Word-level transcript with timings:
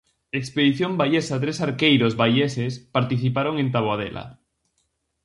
Expedición 0.39 0.91
baiesa 0.99 1.41
tres 1.43 1.57
arqueiros 1.67 2.13
baieses 2.21 2.73
participaron 2.95 3.55
en 3.63 3.67
taboadela. 3.75 4.25